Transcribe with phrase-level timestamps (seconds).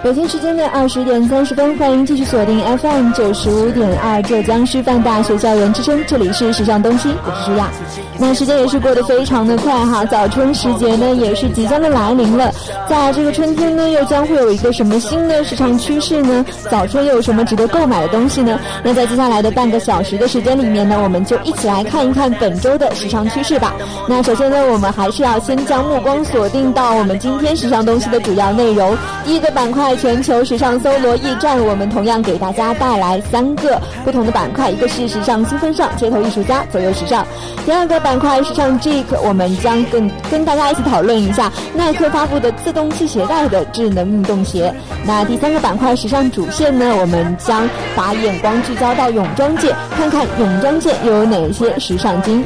[0.00, 7.68] 北京时间的二十点三十分，欢迎继续锁定 FM 九十五点二浙江师范大学校园之声，这里是时尚东西，我是舒亚。
[8.16, 12.52] 那时间也是过得非常的快哈，早春时节呢也是即将的来临了。
[12.88, 16.44] 在这个春天呢，又将会有一个什么新的时尚趋势呢？
[16.70, 18.56] 早春又有什么值得购买的东西呢？
[18.84, 23.74] 那在接下来的半个小时的时间里面呢，我们就一起来看一看本周的时尚趋势吧。
[24.08, 28.96] 那首先呢，我们还是要先将目光锁定到我们今天时尚东西的主要内容。
[29.24, 29.87] 第一个板块。
[29.88, 37.26] 在全球时尚搜罗驿站，我们同样给大家带来三个不同的板块，一个是时尚新风尚、街头艺术家、左右时尚。
[37.64, 44.70] 第二个板块时尚 JACK，我们将跟跟大家一起讨论一下耐克发布的自动系鞋带的智能运动鞋。
[45.06, 52.44] 那第三个板块时尚主线呢，我们将把眼光聚焦到泳装界，看看泳装界又有哪些时尚精。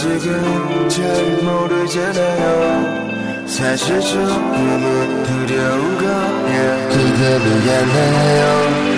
[0.00, 1.04] 아직은 잘
[1.42, 3.46] 모르잖아요.
[3.46, 6.08] 사실 조금은 두려운 건
[6.88, 8.89] 그대를 향해요.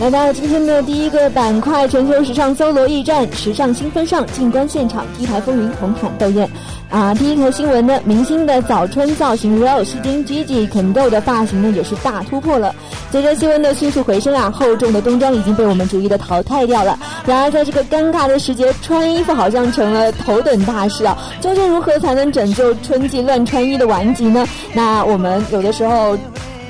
[0.00, 6.48] 来到今天的第一个板块——全球时尚搜罗驿站，时尚新风尚，静观现场，T 台风云，红毯斗艳。
[6.88, 12.74] 啊，第一条新闻呢，明星的早春造型 Real 吸睛，Gigi Kendall 的发型呢也是大突破了。
[13.12, 16.98] 随着气温的迅速回升啊，厚重的冬装已经被我们逐一的淘汰掉了。
[17.26, 21.14] 然而在这个尴尬的时节，穿衣服好像成了头等大事啊！
[21.42, 24.46] 究竟如何才能拯救春季乱穿衣的顽疾呢？
[24.72, 26.16] 那我们有的时候。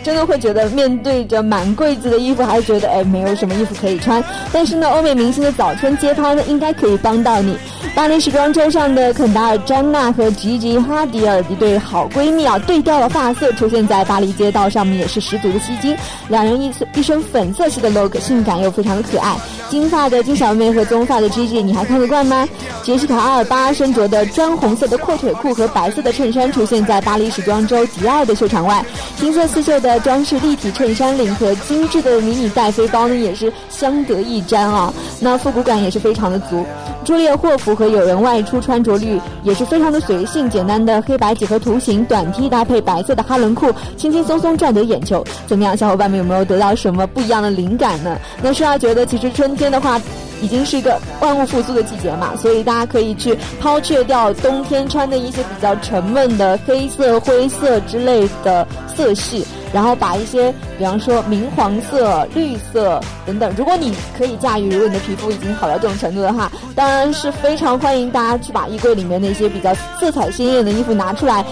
[0.02, 4.22] 真的会觉得面对着满柜子的衣服，还觉得哎没有什么衣服可以穿。
[4.52, 7.56] 但是呢，欧美明星的早春街拍呢，应该可以帮到你。
[8.00, 15.94] 巴黎时装周上的肯达尔·詹娜和吉吉·哈迪尔一对好闺蜜啊，对调了发色，出现在巴黎街道上面也是十足的吸睛。
[16.28, 19.36] 两人一一身粉色系的 look，性感又非常的可爱。
[19.68, 22.48] 金发的金小妹和棕发的 Gigi，你还看得惯吗？
[22.82, 28.82] 杰西卡·阿尔巴身着的砖红色的阔腿裤和白色的衬衫出现在巴黎时装周迪奥的秀场外，
[29.18, 30.00] 金色刺绣的。
[30.00, 34.90] 装饰立体衬衫领和精致的迷你带飞包呢，也是相得益彰啊。
[35.20, 36.64] 那复古感也是非常的足。
[37.04, 45.24] 朱丽叶·霍夫和有人外出穿着率也是非常的随性，简单的黑白几何图形短 T 搭配白色的哈伦裤，轻轻松松赚得眼球。
[45.46, 48.18] 怎么样，小伙伴们有没有得到什么不一样的灵感呢？
[48.42, 50.00] 那是要觉得其实春天的话。
[50.42, 71.44] 已经是一个万物复苏的季节嘛，所以大家可以去抛却掉冬天穿的一些比较沉闷的黑色、灰色之类的色系，然后把一些，比方说明黄色、绿色等等，如果你可以驾驭，如果你的皮肤已经好到这种程度的话，当然是非常欢迎大家去把衣柜里面那些比较色彩鲜艳的衣服拿出来，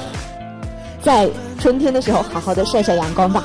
[1.03, 1.29] 在
[1.61, 3.45] 春天的时候好好的晒晒阳光吧。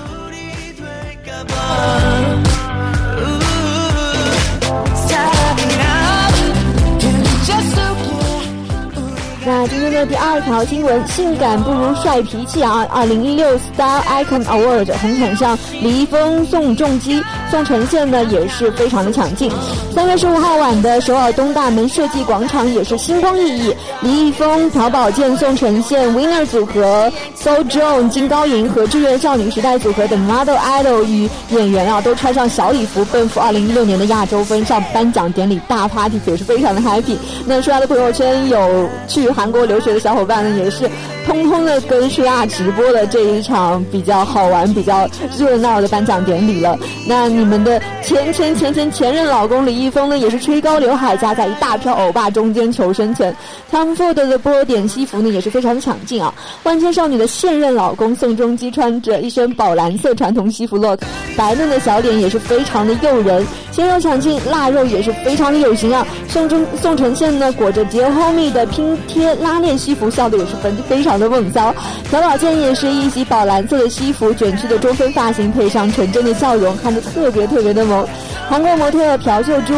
[9.45, 12.87] 那今天的第二条新闻，性感不如帅脾气啊！
[12.89, 17.21] 二零一六 Star Icon Award 红毯上，李易峰、宋仲基、
[17.53, 19.51] 宋承宪呢也是非常的抢镜。
[19.93, 37.17] 三月十五号晚的首尔东大门设计广场也是星光熠熠，李易峰、朴宝剑、宋承宪、Winner 组合、So Jong、金高银和志愿少女时代组合等 Model Idol 与演员啊都穿上小礼服，奔赴二零一六年的亚洲分上颁奖典礼大 party，也是非常的 happy。
[37.45, 39.29] 那刷的朋友圈有去。
[39.29, 40.89] 韩国留学的小伙伴呢，也是
[41.25, 45.07] 通通的跟舒亚直播了这一场比较好玩、比较
[45.37, 46.77] 热闹的颁奖典礼了。
[47.07, 53.35] 那你们的前前前前前任老公李易峰呢，也是吹高刘海夹在一大票欧巴中间求生存。
[53.71, 56.33] Tom Ford 的波点西服呢，也是非常的抢镜啊。
[56.63, 60.99] 万千少女的现任老公宋仲基穿着一身宝蓝色传统西服，look
[61.35, 66.05] 白嫩的小脸也是非常的诱人，鲜肉抢镜，腊肉也是非常的有型啊。
[66.27, 69.33] 宋仲宋承宪呢，裹着杰 homie 的拼贴。
[69.35, 71.73] 拉链西服笑的也是非非常的猛骚，
[72.09, 78.05] 朴宝剑也是一袭宝蓝色的西服，卷曲的中分发型配上纯真的笑容，看着特特别特别的萌。
[78.47, 79.73] 韩国模特朴秀珠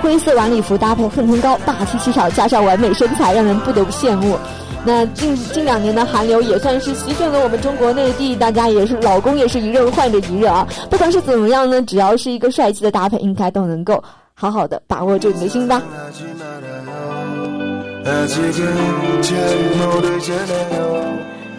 [0.00, 4.38] 灰色晚礼服搭配恨天高，霸气气场加上完美身材，让人不得不羡慕。
[4.84, 10.66] 那近近两年的韩流也算是席卷了我们中国内地，大家也是老公也是一热换着一热啊。
[10.90, 14.02] 不管是怎么样呢，只要是一个帅气的搭配，应该都能够
[14.34, 15.82] 好好的把握住你的心吧。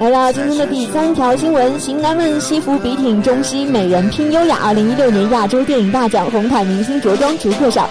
[0.04, 4.58] 来到今天的第三条新闻，型男们西服笔挺，中西美人拼优雅。
[4.62, 7.88] 二零一六年亚洲电影大奖红毯明星着装逐客上。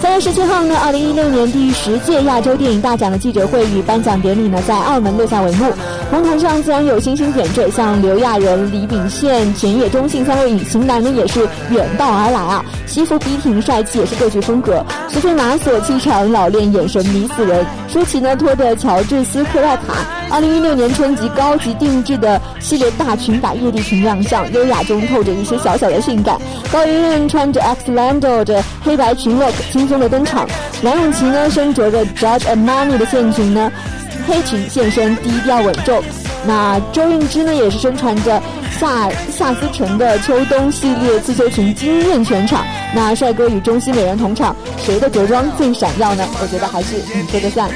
[0.00, 5.72] 三月十七号呢，二零一六年第十届亚洲电影大奖的记者会与颁奖典礼呢，在澳门落下帷幕。
[6.12, 11.40] 红毯上自然有星星点缀，像刘亚仁、李秉宪、前野中信三位隐形男呢，也是
[11.70, 12.64] 远道而来啊。
[12.86, 14.80] 西服笔挺，帅气也是各具风格。
[15.08, 17.66] 苏菲玛索气场老练，眼神迷死人。
[17.88, 20.17] 舒淇呢，拖着乔治斯克莱卡。
[20.30, 26.38] 二零一六年春季高级定制的系列大裙摆夜地裙亮相，优雅中透着一些小小的性感。
[26.70, 30.46] 高圆圆穿着 X Lando 的黑白裙 look 轻松的登场。
[30.82, 33.72] 梁咏琪呢身着着 judge amani 的线裙呢，
[34.26, 36.02] 黑裙现身低调稳重。
[36.46, 38.40] 那周韵芝呢也是身穿着
[38.80, 42.64] 夏夏思成的秋冬系列刺绣裙惊艳全场。
[42.94, 46.24] 那帅哥与中西美人同场，谁的着装最闪耀呢？
[46.40, 47.68] 我觉得还是你说的算。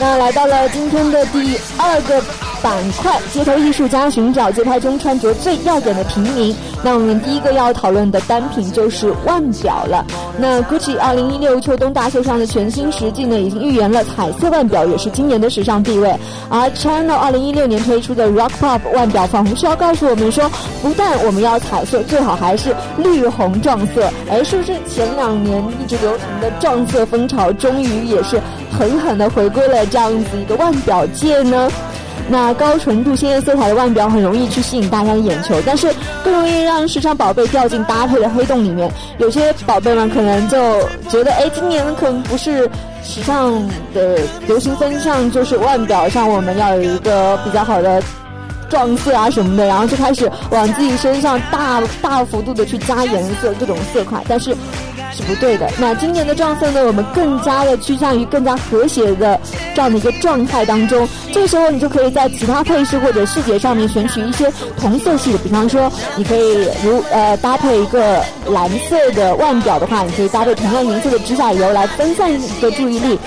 [0.00, 2.22] 那来到了今天的第二个
[2.62, 6.54] 板块，街头艺术家寻找街拍中穿着最耀眼的平民。
[6.82, 10.04] 那我们第一个要讨论的单品就是腕表了。
[10.38, 16.14] 那 Gucci 二零一六秋冬大秀上的全新实际呢，已经预言了彩色腕表也是今年的时尚地位。
[16.48, 20.48] 而 Chanel 二零一六年推出的 Rock Pop 腕表，仿佛是要告诉我们说，
[20.82, 24.08] 不但我们要彩色，最好还是绿红撞色。
[24.30, 28.40] 哎，是不是前两年一直流行的撞色风潮，终于也是
[28.70, 31.68] 狠狠的回归了这样子一个腕表界呢？
[32.28, 35.88] 那高纯度、鲜艳色彩的腕表很容易去吸引大家的眼球，但是
[36.24, 38.90] 更容易让时尚宝贝掉进搭配的黑洞里面。
[39.18, 40.58] 有些宝贝们可能就
[41.08, 42.68] 觉得，哎，今年可能不是
[43.02, 43.52] 时尚
[43.94, 48.02] 的流行风向，就是腕表上我们要有一个比较好的
[48.68, 54.56] 撞色啊什么的，然后就开始往自己身上大大幅度的去加颜色，各种色块，但是。
[55.18, 55.68] 是不对的。
[55.80, 56.86] 那今年的撞色呢？
[56.86, 59.38] 我们更加的趋向于更加和谐的
[59.74, 61.08] 这样的一个状态当中。
[61.32, 64.48] 这个时候，你就可以在其他配饰或者细节上面选取一些
[64.78, 65.38] 同色系的。
[65.38, 73.18] 比方说，你可以如呃搭配一个蓝色的腕表的话，你可以搭配同样颜色的指甲油来分散一个注意力。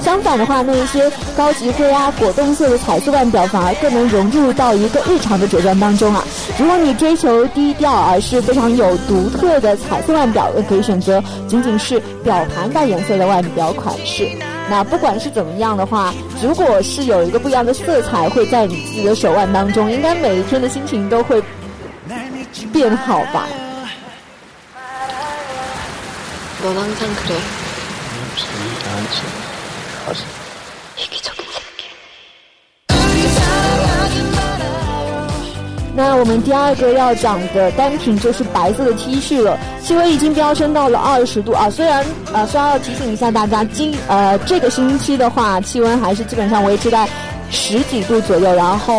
[0.00, 6.24] 相反的话，那一些高级灰啊、果冻色的彩色腕表反而更能融入到一个日常的着装当中啊。
[6.58, 14.28] 如果你追求低调而是非常有独特的彩色腕表，也可以选择仅仅是表盘带颜色的腕表款式。
[14.68, 21.42] 那不管是怎么样的话，如果是有一个不一样的色彩会在你自己的手腕当中，应该每一天的心情都会
[22.72, 23.48] 变好吧。
[35.94, 41.68] 那我们第二个要讲的单品就是白色的 T 恤了，气温已经飙升到了二十度啊！
[41.68, 47.08] 虽然呃，需要提醒一下大家，今呃这个星期的话，气温还是基本上维持在。
[47.50, 48.94] 十几度左右，然后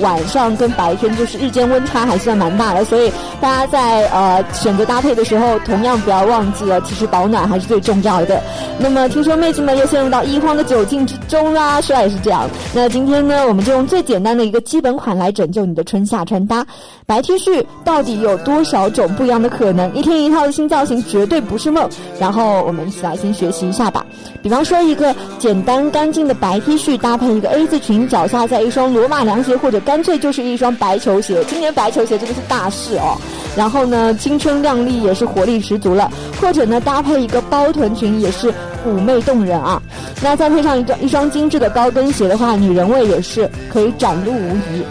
[0.00, 8.40] 晚上跟白天就是日间温差还算蛮大的，所以大家在呃选择搭配的时候，同样不要忘记了，其实保暖还是最重要的。
[8.78, 12.48] 那么听说妹子们又陷入到一荒的窘境之中啦，说来也是这样。
[12.72, 16.64] 那今天呢，我们就用最简单的一个基本款来拯救你的春夏穿搭。
[17.06, 19.92] 白 T 恤到底有多少种不一样的可能？
[19.94, 21.88] 一天一套的新造型绝对不是梦。
[22.20, 24.04] 然后我们一起来先学习一下吧。
[24.42, 31.42] 比方说一个简单干净的白 T 恤，搭配一个 A 字裙裙，脚下在一双罗马凉鞋，或者干脆就是一双白球鞋。
[31.44, 33.16] 今年白球鞋真的是大事哦。
[33.56, 36.12] 然后呢，青春靓丽也是活力十足了。
[36.38, 38.52] 或者呢，搭配一个包臀裙也是
[38.86, 39.82] 妩媚动人啊。
[40.22, 44.84] 那再配上一个一双精致的高跟鞋的话，女人味也是可以展露无遗。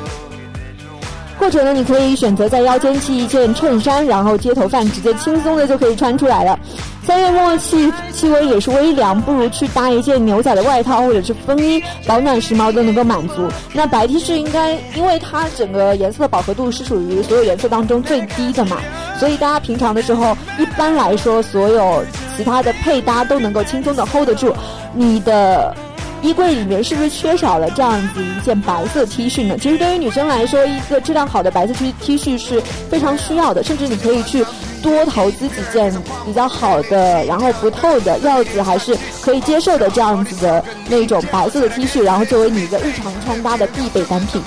[1.39, 6.59] 或者呢，你可以选择在腰间系一件衬衫，然后街头范直接轻松的就可以穿出来了。
[7.05, 13.47] 三月末气气温也是微凉，不如去搭一件牛仔的外套或者是风衣，保暖时髦都能够满足。
[13.71, 18.77] 那白 T 恤应该，因为它整个颜色的饱和度是属于所有颜色当中最低的嘛，
[19.17, 22.03] 所以大家平常的时候，一般来说所有
[22.35, 24.53] 其他的配搭都能够轻松的 hold 得住
[24.93, 25.73] 你的。
[26.21, 29.57] 衣柜里面是不是缺少了这样子一件白色 T 恤呢？
[29.57, 34.45] 其实对于女生来说，一个质量好的白色 T T 恤是非常需要的，甚至你可以去
[34.81, 35.93] 多投资几件
[36.25, 44.41] 比较好的，然后不透的料子还是可以接受的这样子的那种白色的 T 恤，然后作为你一个日常穿搭的必备单品。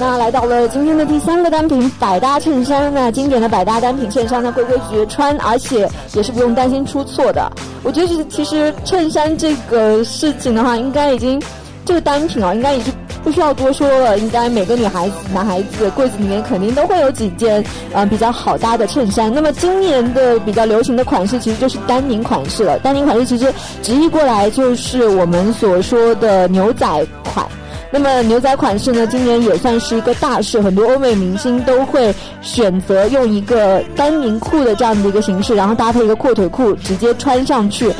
[0.00, 7.52] 那来到了今天的第三个单品百搭衬衫，那经典的百搭单品衬衫呢，规规矩矩穿，而且也是不用担心出错的。
[7.82, 11.38] 我觉得其实衬衫这个事情的话，应该已经
[11.84, 12.90] 这个单品啊，应该已经
[13.22, 14.18] 不需要多说了。
[14.18, 19.30] 应该每个女孩子、男孩子柜子里面肯定都会有几件呃比较好搭的衬衫。
[19.30, 22.78] 那么今年的比较流行的款式其实就是丹宁款式了。
[22.78, 23.52] 丹宁款式其实
[23.82, 27.46] 直译过来就是我们所说的牛仔款。
[27.92, 37.92] 那么牛仔款式呢，今年也算是一个大事，很多欧美明星都会选择用一个丹宁裤的这样的一个形式，然后搭配一个阔腿裤，直接穿上去，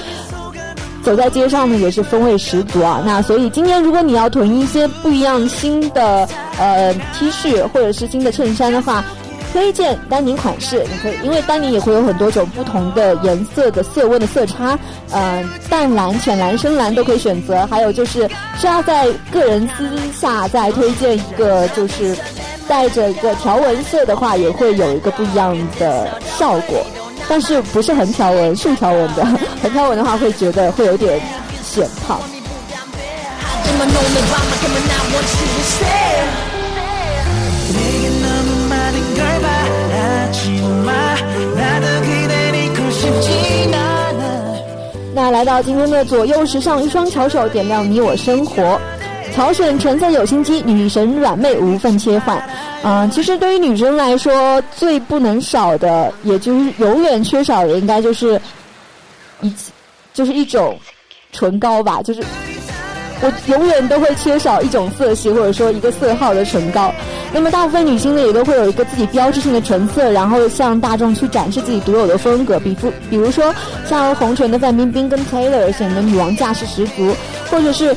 [1.02, 3.02] 走在街上呢也是风味十足啊。
[3.04, 6.28] 那所以今年如果你要囤一些不一样新的
[6.58, 9.04] 呃 T 恤或者是新的衬衫的话。
[9.52, 14.78] 推荐丹宁款式，你可以，因为丹宁也会有很多种不同的颜色的色温的色差，
[15.10, 17.66] 呃，淡蓝、浅蓝、深蓝都可以选择。
[17.66, 18.28] 还有就是，
[18.58, 22.16] 需要在个人私下再推荐一个，就是
[22.68, 26.86] 带着一个条纹色的话，也会有一个不一样的效果。
[27.28, 29.24] 但是不是横条纹，竖条纹的，
[29.62, 31.20] 横条纹的话会觉得会有点
[31.62, 32.20] 显胖。
[45.12, 48.80] 那来到今天的左右时尚，一双巧手点亮你我生活。
[49.32, 52.42] 挑选纯色有心机，女神软妹无缝切换。
[52.82, 58.40] 嗯，其实对于女生来说，最不能少的，也就是永远缺少的，应该就是
[59.40, 59.54] 一，
[60.12, 60.76] 就是一种
[61.32, 62.22] 唇膏吧，就是。
[63.22, 66.92] 我永远都会缺少一种色系或者说一个色号的唇膏。
[67.32, 72.58] 那么大部分女星呢也都会有一个自己标志性的唇色，然后向大众去展示自己独有的风格。
[72.58, 73.54] 比如，比如说
[73.86, 77.14] 像红唇的范冰冰跟 Taylor 显得女王架势十足，
[77.50, 77.94] 或者是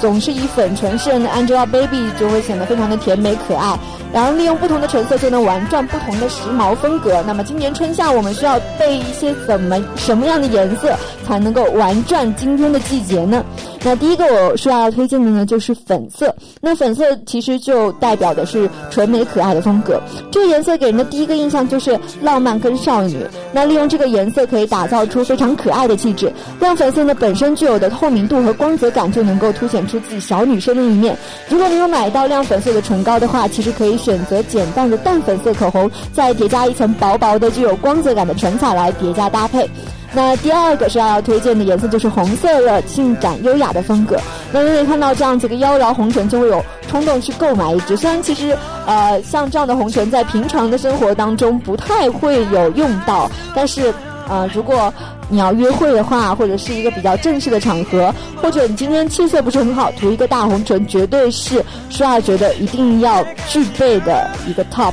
[0.00, 3.78] 总是以粉唇示人的 Angelababy 就会显得非常的甜美可爱。
[4.12, 7.22] 然后利用不同的唇色就能玩转不同的时髦风格。
[7.26, 10.96] 那么今年春夏我们需要备一些怎么什么样的颜色
[11.26, 13.44] 才能够玩转今天的季节呢？
[13.82, 16.34] 那第一个我说要推荐的呢就是粉色。
[16.60, 20.00] 那粉色其实就代表的是纯美可爱的风格。
[20.30, 23.18] 这个颜色给人的第一个印象就是浪漫跟少女。
[23.52, 26.32] 那利用这个颜色可以打造出非常可爱的气质。
[26.60, 31.16] 亮粉色呢本身具有的透明度和光泽感就能够凸显出自己小女生的一面。
[31.48, 33.96] 如果你有买到亮粉色的唇膏的话，其实可以。
[33.96, 39.68] 选择简单的淡粉色口红，再叠加一层薄薄的具有光泽感的唇彩来叠加搭配。
[40.12, 44.16] 那第二个是要推荐的颜色就是红色了，性感优雅的风格。
[44.52, 47.96] 那因为看到这样子一个妖娆红唇，就会有冲动去购买一支。
[47.96, 53.92] 虽然其实呃像这样的红唇在平常的生活当中不太会有用到，但是
[54.28, 54.92] 呃如果
[55.28, 64.92] 你要约会的话，或者是一个比较正式的场合，或者你今天气色不是很好，涂一个大红唇，绝对是舒亚觉得一定要具备的一个 top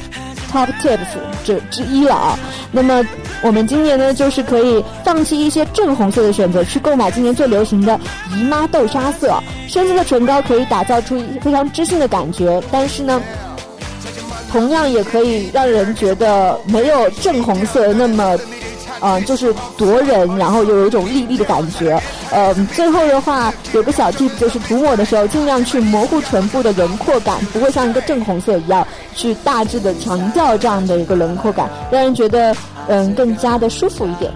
[0.54, 2.40] top tips 之之一了啊。
[2.72, 3.04] 那么
[3.42, 8.00] 我们今年呢，就是可以放弃一些正红色的选择，去购买今年最流行的
[8.38, 9.34] 姨妈豆沙色。
[9.68, 13.22] 深色的唇膏可以打造出非常知性的感觉，但是呢，
[14.52, 18.38] 同样也可以让人觉得没有正红色那么。
[19.02, 22.02] 嗯，就是夺人，然后又有一种立立的感觉。
[22.32, 32.56] 呃，最后的话有个小 tip，就是涂抹的时候尽量去模糊唇部的轮廓感，不会像一个正红色一样去大致的强调这样的一个轮廓感，让人觉得
[32.88, 34.32] 嗯更加的舒服一点。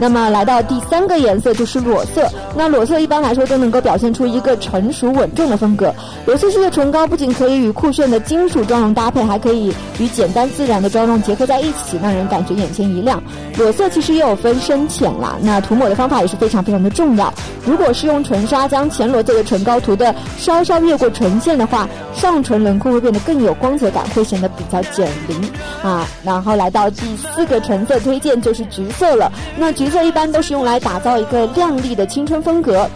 [0.00, 2.26] 那么来到第三个颜色就是裸色，
[2.56, 5.94] 那裸色一般来说都能够表现出一个成熟稳重的风格。
[6.24, 13.22] 裸色系的唇膏不仅可以与酷炫的金属妆容搭配，还可以与简单自然的妆容结合在一起，让人感觉眼前一亮。
[13.58, 17.30] 裸色其实也有分深浅啦，那涂抹的方法也是非常非常的重要。
[17.66, 25.38] 如果是用唇刷将浅裸色的唇膏涂的稍稍越过唇线的话，上唇轮廓会变得更有光泽感，会显得比较减龄
[25.82, 26.08] 啊。
[26.24, 29.89] 然后来到第四个唇色推荐就是橘色了，那橘。
[29.90, 32.88] 色一般都是用来打造一个靓丽的青春风格。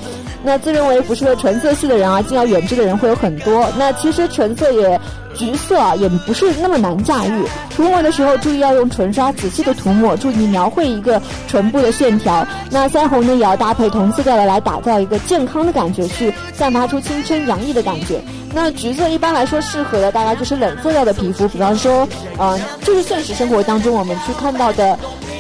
[0.46, 3.66] 那自认为不适合纯色系的人啊，敬而远之的人会有很多。
[3.78, 5.00] 那其实纯色也
[5.34, 7.44] 橘色啊，也不是那么难驾驭。
[7.74, 12.46] 涂抹的时候注意要用唇刷仔细的涂抹，注意描绘一个唇部的线条。
[12.70, 18.20] 那腮红呢，也要搭配同色调的来打造一个健康的感觉，去散发出青春洋溢的感觉。
[18.52, 22.06] 那橘色一般来说适合的大概就是冷色调的皮肤，比方说，
[22.38, 24.98] 嗯，就是现实生活当中我们去看到的。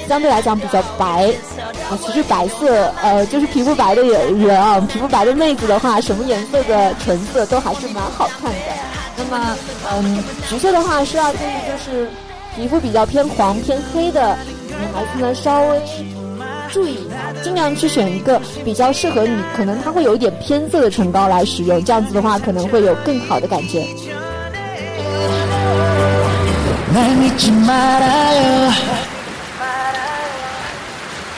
[0.08, 1.26] 相对来讲比较白，
[1.90, 8.58] 啊，其实白色，呃，就是皮肤白的人啊，皮肤白的妹子的话，什么颜色的唇色都还是蛮好看的。
[9.16, 9.56] 那么，
[9.92, 12.08] 嗯，橘色的话是要建议就是
[12.56, 14.36] 皮肤比较偏黄偏黑的
[14.68, 15.80] 女孩子呢，稍微
[16.70, 23.86] 注意一下，尽量去选一个比较适合你，可能它会有一点偏色的唇膏来使用，这样子的话可能会有更好的感觉。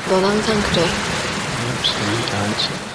[0.08, 0.82] 넌 항상 그래.
[0.82, 2.85] 아니, 무슨 일이 나한테.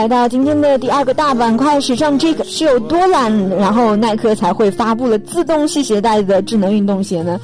[0.00, 7.38] 来到今天的第二个大板块，时尚这个是有多懒，然后耐克才会发布了自动系鞋带的智能运动鞋呢？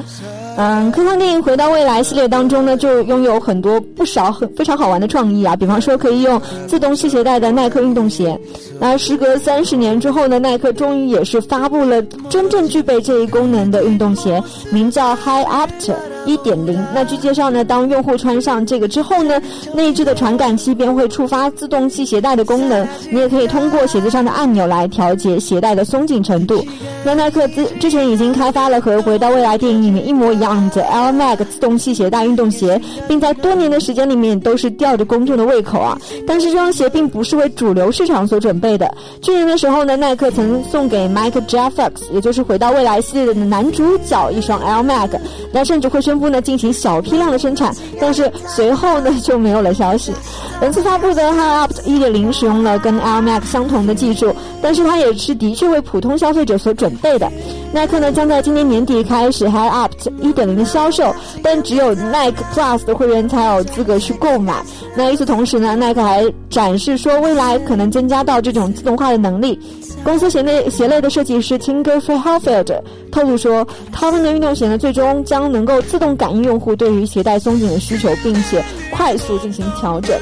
[0.56, 5.54] 嗯，科幻电影《回到未来》系列当中呢，就拥有很多不少很非常好玩的创意啊。
[5.54, 8.40] 比方说，可以用自动系鞋带的耐克运动鞋。
[8.80, 15.92] 那时隔三十年之后呢，耐克终于也是发布了真正具备这一功能的运动鞋，名叫 High Apt
[16.26, 16.84] 一点零。
[16.92, 19.40] 那据介绍呢，当用户穿上这个之后呢，
[19.72, 22.86] 内置的传感器便会触发自动系鞋带的功能。
[23.10, 26.62] 你也可以通过鞋子上的按钮来调节鞋带的松紧程度。
[27.04, 30.56] 那耐克之之前已经开发了和《回到未来》电影里面一模一样。
[30.66, 35.96] 的 Air Mag 自动系鞋带运动鞋，并在多年的时间里面都是吊着公众的胃口啊。
[36.26, 38.92] 但是这双鞋并不是为主流市场所准备的。
[39.22, 45.10] 去年的时候呢，耐克曾送给 Mike j e f f x 也就是回到未来系列的男主角一双 Air Mag，
[45.52, 47.74] 那甚至会宣布呢进行小批量的生产。
[48.00, 50.12] 但是随后呢就没有了消息。
[50.60, 57.30] 本次发布的 High Up 1.0使用了跟 Air Max 相同的技术，但是它也是的确为普通消费者所准备的。
[57.72, 59.92] 耐克呢将在今年年底开始 High Up
[60.22, 60.32] 1.
[60.32, 64.62] 点零的销售，但只有 Nike Plus 的会员才有资格去购买。
[64.96, 69.58] 那与此同时呢，耐克还展示说，未来可能增加到这种自动化的能力。
[70.02, 80.14] 公司鞋内鞋类的设计师 Tinker f r e h o f e l d 透露说，他们的运动鞋呢，最终将能够自动感应用户对于鞋带松紧的需求，并且快速进行调整。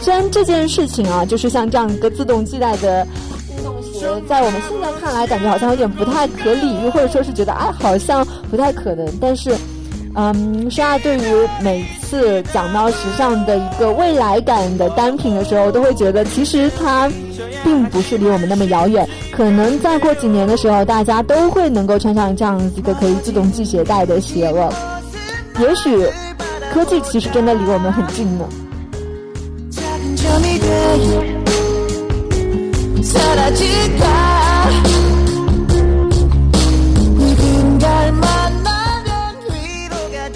[0.00, 3.06] 虽然这件事情啊，就是像这样一个自动系带的
[3.54, 9.06] 运动鞋，在我们现在看来，感觉好像有点不太可理喻，或者说是觉得哎，好像不太可能。
[9.20, 9.54] 但是。
[10.14, 11.20] 嗯，莎对于
[11.62, 17.08] 每次讲到时尚的一个未来感的单品的时候，都会觉得其实它
[17.62, 19.08] 并不是离我们那么遥远。
[19.30, 24.72] 可能再过几年的时候，大家都会能够穿上这样一个可以自动系鞋带的鞋了。
[25.60, 25.90] 也许
[26.72, 28.48] 科技其实真的离我们很近呢。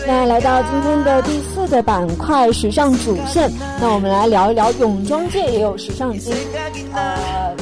[0.05, 3.51] 那来到今天的第四个板块——时尚主线。
[3.81, 6.35] 那我们来聊一聊泳装界也有时尚经。
[6.93, 7.55] 呃，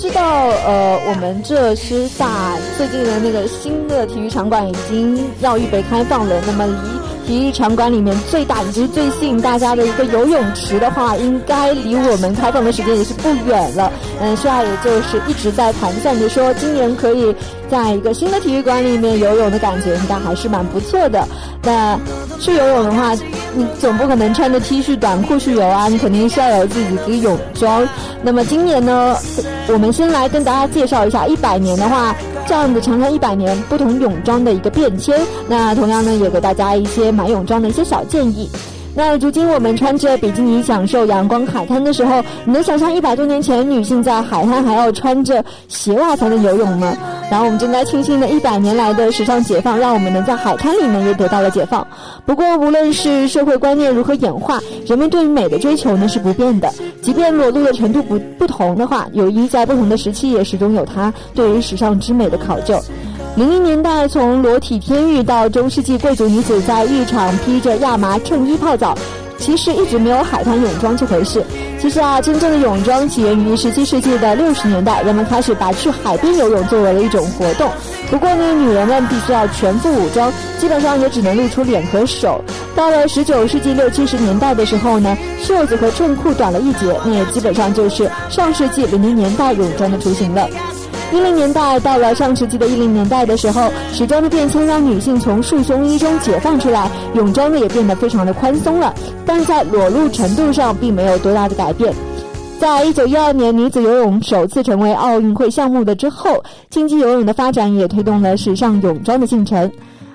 [0.00, 6.40] 知道，呃，我们这师大最近的那个新的体育场馆已经要预备开放了。
[6.46, 13.92] 那么离体育场馆里面最大以及最吸引大家的一个游泳池的话，应该离我们开放的时间也是不远了。
[14.20, 17.34] 嗯，师大也就是一直在盘算着说，今年可以
[17.70, 21.26] 在一个新的体育馆里面游泳的感觉，应该还是蛮不错的。
[21.62, 21.98] 那
[22.40, 23.14] 去游泳的话，
[23.54, 27.86] 你总不可能穿着 T 恤短裤去游啊，你肯定是要有自己的泳装。
[28.22, 29.16] 那么今年呢，
[29.68, 32.14] 我们先来跟大家介绍一下一百年的话。
[32.46, 38.48] 这样子长达一百年不同泳装的一个变迁，那同样呢也给大家一些买泳装的一些小建议。
[38.98, 46.92] 那如今我们穿着比基尼享受阳光海滩的时候，你能想象一百多年前女性在海滩还要穿着鞋袜才能游泳吗？
[47.30, 51.86] 然后我们正在庆幸的一百年来的时尚解放，让我们能在海滩里面也得到了解放。
[52.26, 56.68] 不过无论是社会观念如何演化，人们对于美的追求呢是不变的。
[57.00, 62.76] 即便裸露的程度不不同的话，泳衣在不同的时期也始终有它对于时尚之美的考究。
[63.38, 68.98] 零零年代，从裸体天浴到中世纪贵族女子在浴场披着亚麻衬衣泡澡，
[69.38, 71.40] 其实一直没有海滩泳装这回事。
[71.80, 77.70] 其实啊，真正的泳装起源于十七世纪的六十年代，人们开始把去海边游泳作为了一种活动。
[78.10, 82.42] 不过呢，女人们必须要全副武装，基本上也只能露出脸和手。
[82.74, 90.48] 到了十九世纪六七十年代的时候呢，袖子和衬裤短了一截，那也基本上就是上世纪零零年代泳装的雏形了。
[91.10, 98.94] 一零年代到了上世纪的一零年代的时候，时装的变迁让女性从束胸衣中解放出来，泳装呢也变得非常的宽松了，
[99.24, 101.94] 但在裸露程度上并没有多大的改变。
[102.58, 109.70] 在一九一二年女子游泳首次成为奥运会项目的之后，竞技游泳的发展也推动了时尚泳装的进程。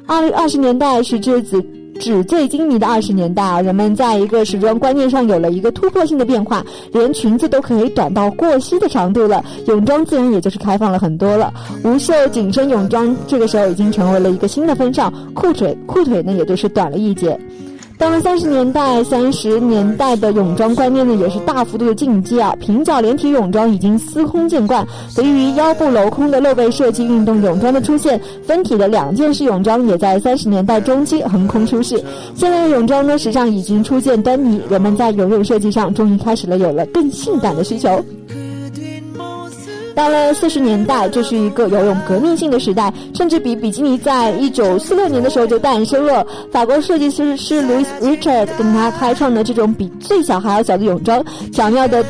[0.05, 1.63] 二二十年代时至子。
[2.03, 6.61] 纸醉金迷的二十年代啊，人们在一个时装观念上有了一个突破性的变化，
[6.91, 11.53] 连裙子都可以短到过膝的长度了，泳装自然也就是开放了很多了。
[11.85, 17.39] 无袖紧身泳装这个时候已经成为了一个新的风尚，裤腿裤腿呢也就是短了一截。
[18.03, 24.85] 到了三十年代，三十年代的泳装观念呢也是大幅度的进阶啊，平角连体泳装已经司空见惯。
[25.15, 31.95] 得益于腰部镂空的露背设计，运动泳装的出现，分体的两件式泳装也在三十年代中期横空出世。
[32.35, 38.03] 现在的泳装呢，时尚已经初见端倪，人们在游泳设计上终于开始了有了更性感的需求。
[39.95, 46.25] 到了四十年代，这是一个游泳革命性的时代，甚至比比基尼在一九四六年的时候就诞生了。
[46.51, 52.03] 法国设计师是 Louis Richard 跟他开创的这种比最小还要小的泳装，巧妙的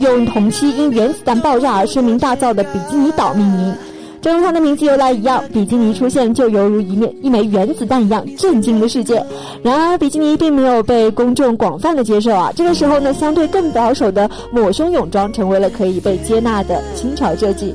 [0.00, 3.74] 用同期因原子弹爆炸而声名大噪的比基尼岛命名。
[4.20, 9.24] 正如他的名字由来一样，比基尼出现就犹如一面一枚原子弹一样震惊了世界。
[9.62, 12.52] 然而，比基尼并没有被公众广泛的接受啊。
[12.54, 17.74] 这个时候呢，相对更保守的抹胸泳装成为了可以被接纳的清朝设计。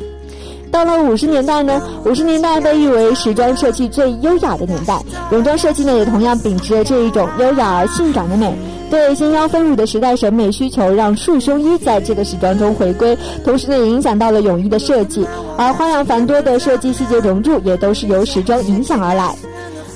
[0.74, 5.00] 到了五十年代呢，五十年代被誉为时装设计最优雅的年代，
[5.32, 8.52] 泳装设计呢也同样秉持着这一种优雅而性感的美。
[8.90, 15.24] 对纤腰分乳的时代审美需求，让束胸衣在这个时装中回归，同时呢，也影响到了泳衣的设计。
[15.58, 19.36] 而花样繁多的设计细节融入，也都是由时装影响而来。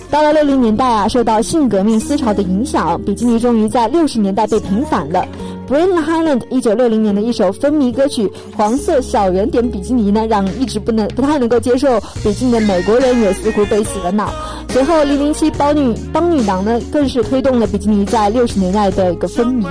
[0.09, 5.27] 到了六零年代啊，受到性革命思潮的影响，比基尼终于在六十年代被平反了。
[5.67, 14.31] Brian Highland 一九六零年的一首风靡歌曲《黄色小圆点比基尼》呢，让一直不能不太能够接受比基尼的美国人也似乎被洗了脑。
[14.69, 19.67] 随后，零零七帮女帮女郎呢，更是推动了比基尼在六十年代的一个风靡。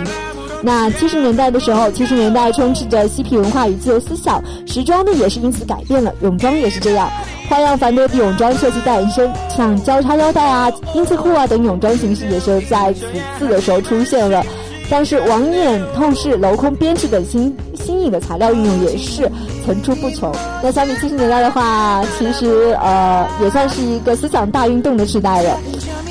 [0.67, 7.09] 那七十年代的时候，七十年代充斥着嬉皮文化与自由思想，时装呢也是因此改变了，泳装也是这样，
[7.49, 13.07] 花样繁多的泳装设计诞生，像交叉腰带啊、丁字裤啊等泳装形式也是在此
[13.39, 14.45] 次的时候出现了。
[14.91, 19.31] 但是网眼透视、镂空编织等新新颖的材料运用也是
[19.65, 20.33] 层出不穷。
[20.65, 25.57] 那相比七十年代的话，其实呃也算是一个思想大运动的时代了。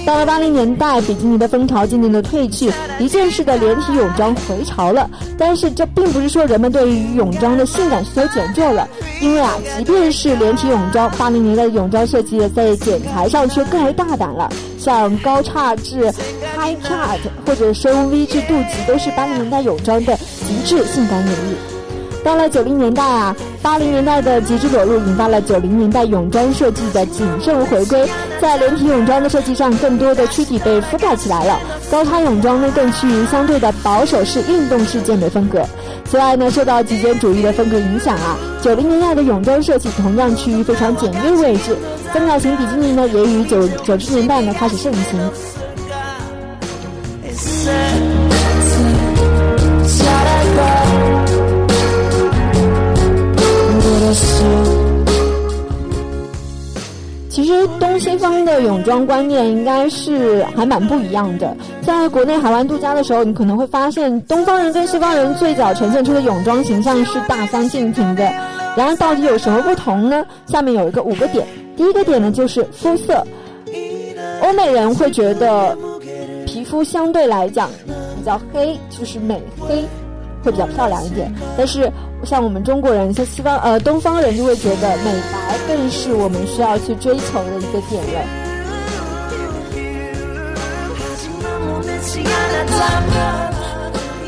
[0.05, 5.09] 到了八零年代，比基尼的风潮渐渐的退去，一件式的连体泳装回潮了。
[5.37, 8.87] 但是这并不是说人们对于泳装的性感需求减弱了，
[9.19, 16.11] 因为啊，即便是连体泳装，八零年代的泳装设计在剪裁上却更为大胆了，像高叉至
[16.55, 21.74] high cut，或者深 V 至肚脐，都是八零年代泳装的极致性感演绎。
[22.25, 28.09] 到了九零年代啊，八零年代的极致裸露引发了九零年代泳装设计的谨慎回归，
[28.41, 31.59] 在连体泳装的设计上，更多的躯体被覆盖起来了。
[31.91, 35.63] 高叉泳装呢，更趋于相对的保守式运动式健美风格。
[36.05, 41.77] 此外呢，受到极简主义的风格影响啊，九零年代的泳装设计同样趋于非常简约的位置。
[42.11, 45.31] 三角形比基尼呢，也于九九十年代呢开始盛行。
[57.99, 61.55] 西方的泳装观念应该是还蛮不一样的。
[61.81, 68.23] 在国内海湾度假的时候，你可能会发现东方人跟西方人最早呈现出的泳装形象是大相径庭的。
[68.75, 70.25] 然而到底有什么不同呢？
[70.47, 71.45] 下面有一个五个点。
[71.77, 73.25] 第一个点呢就是肤色，
[74.41, 75.77] 欧美人会觉得
[76.45, 77.69] 皮肤相对来讲
[78.17, 79.83] 比较黑，就是美黑。
[80.45, 81.91] 会比较漂亮一点，但是
[82.23, 88.45] 像我们中国人，像西方呃东方人就会觉得美白更是我们需要去追求的一个点了。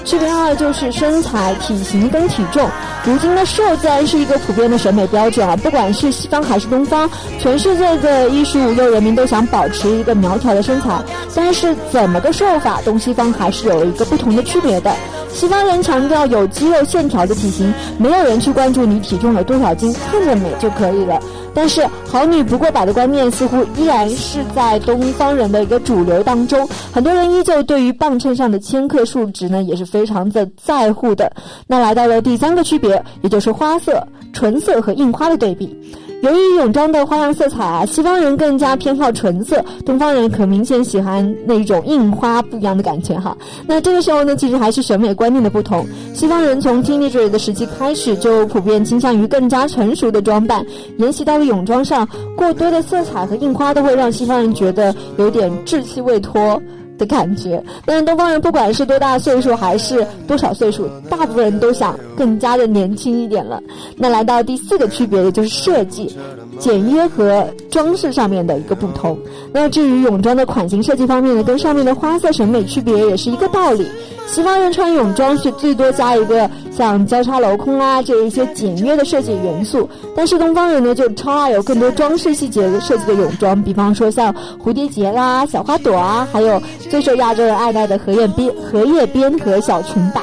[0.07, 2.65] 区别二就是身材、体型跟体重。
[3.03, 10.97] 如今的瘦自然是一个普遍的审美标准啊，不管是西方还是东方，全世界的衣食五六人民都想保持一个苗条的身材。
[11.35, 14.95] 但是怎么个瘦法，东西方还是有一个不同的区别的。
[15.29, 21.19] 西方人强调有肌肉线条的体型，没有人去关注你体重有多少斤，看着美就可以了。
[21.57, 31.31] 但是好女不过百的观念似乎依然是在东方人的一个主流当中，很多人依旧对于磅秤上的千克数值呢也是非常的在乎的。
[31.65, 35.75] 那来到了第三个区别，也就是花色、纯色和印花的对比。
[36.21, 43.37] 由于泳装的花样色彩啊，西方人更加偏好纯色，东方人可明显喜欢那种印花不一样的感觉哈。
[43.67, 45.85] 那这个时候呢，其实还是审美观念的不同。
[46.15, 50.65] 西方人从 teenager 的时期开始就普遍倾向于更加成熟的装扮，
[50.97, 56.59] 沿袭到了泳装上，过多的色彩和印花都会让西方人觉得有点稚气未脱。
[56.97, 63.61] 的感觉，但是东方人不管是多大岁数还是多少岁数，大部分人都想更加的年轻一点了。
[63.95, 66.15] 那来到第四个区别，的就是设计、
[66.59, 69.17] 简约和装饰上面的一个不同。
[69.51, 73.87] 那至于泳装的款型设计方面呢，跟上面的花色审美区别也是一个道理。
[74.27, 79.89] 西方人穿泳装是最多加一个像交叉镂空啊这一些简约的设计元素。
[80.15, 90.21] 但是东方人呢就超爱有更多装饰细节设计的泳装，比方说像蝴蝶结啦、小花朵啊，还有最受亚洲人爱戴的荷叶边、荷叶边和小裙摆。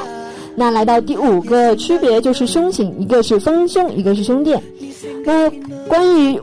[0.55, 4.61] 那来到第五个区别就是胸型，一个是丰胸，一个是胸垫。
[5.25, 5.49] 那
[5.87, 6.41] 关于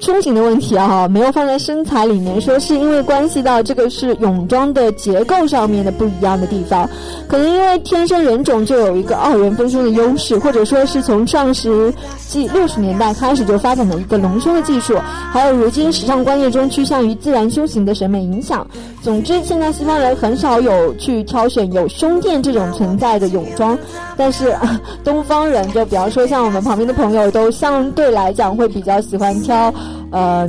[0.00, 6.88] 胸型的问题啊，没有放在身材里面，说是因为关系到这个是泳装的结构上面的不一样的地方，
[7.26, 11.92] 可能因为天生人种就有一个二元分胸的优势，或者说是从上世
[12.28, 14.96] 纪六十年代开始就发展的一个隆胸的技术，
[15.32, 18.64] 还有如今时尚观念中趋向于自然胸型的审美影响。
[19.02, 23.76] 总之，现在西方人很少有去挑选有胸垫这种存在的泳装，
[24.16, 24.56] 但是
[25.02, 29.74] 东方人就比方说像我们旁边的朋友，都相对来讲会比较喜欢挑。
[30.10, 30.48] 呃，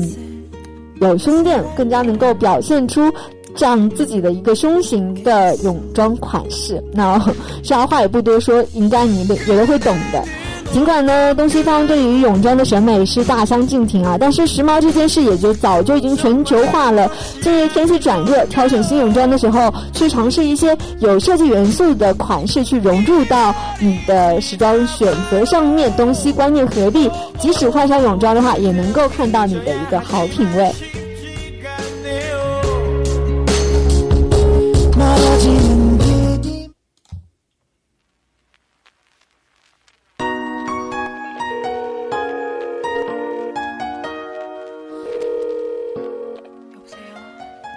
[1.01, 3.11] 有胸垫更加能够表现出
[3.55, 6.83] 这样自己的一个胸型的泳装款式。
[6.93, 7.19] 那
[7.63, 10.23] 啥话也不多说，应该你也都会懂的。
[10.71, 17.09] 尽管呢，东西方对于泳装的审美是大相径庭啊，但是时髦这件事也就早就已经全球化了。
[17.41, 30.71] 近日天气转热，挑选新泳装的时候，去尝试一些有设计元素的款式，去融入到你的时装选择上面，东西观念合璧，即使换上泳装的话，也能够看到你的一个好品味。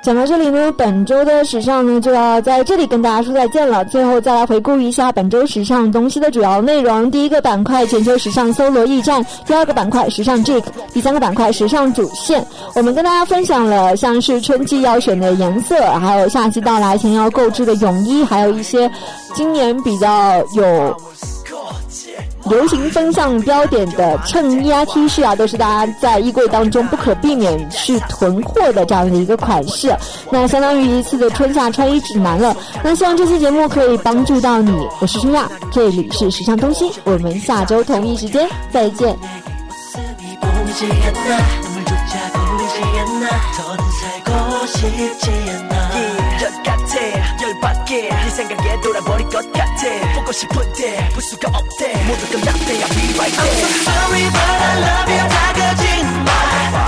[0.02, 3.84] 讲到这里呢，本周的时尚呢就要在这里跟大家说再见了。
[3.84, 12.44] 最后再来回顾一下本周时尚东西的主要内容：第一个板块全球时尚搜罗驿站，第二个板块时尚 Jack，第三个板块时尚主线。
[12.74, 18.90] 我们跟大家分享了像是春季要选的颜色，还有夏季到来前要购置的泳衣，还有一些
[19.34, 20.96] 今年比较有。
[22.48, 29.94] 流行风向标点的衬衣啊、T 恤啊，都是大家在衣柜当中不可避免去囤货的这样的一个款式。
[30.30, 32.56] 那相当于一次的春夏穿衣指南了。
[32.82, 34.72] 那希望这期节目可以帮助到你。
[35.00, 39.16] 我是春亚，这里是时尚东西，我们下周同一时间再见。
[47.92, 53.12] 쉽게 네 생각에 돌아버릴 것 같아 보고 싶은데 볼 수가 없대 모두 끝났대 I'll be
[53.18, 56.81] right there I'm so sorry but I love you 다 거짓말